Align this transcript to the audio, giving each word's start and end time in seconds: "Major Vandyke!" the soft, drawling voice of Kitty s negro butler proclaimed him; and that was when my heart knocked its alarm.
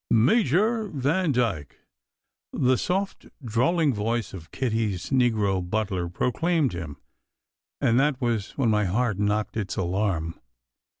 "Major 0.09 0.87
Vandyke!" 0.89 1.77
the 2.51 2.75
soft, 2.75 3.27
drawling 3.45 3.93
voice 3.93 4.33
of 4.33 4.49
Kitty 4.49 4.95
s 4.95 5.11
negro 5.11 5.61
butler 5.69 6.09
proclaimed 6.09 6.73
him; 6.73 6.97
and 7.79 7.99
that 7.99 8.19
was 8.19 8.57
when 8.57 8.71
my 8.71 8.85
heart 8.85 9.19
knocked 9.19 9.55
its 9.55 9.75
alarm. 9.75 10.39